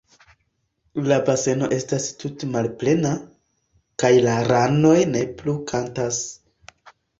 [1.11, 3.13] La baseno estas tute malplena,
[4.05, 6.27] kaj la ranoj ne plu kantas.